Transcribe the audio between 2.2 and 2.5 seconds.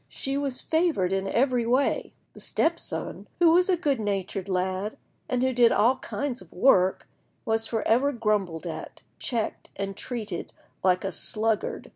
The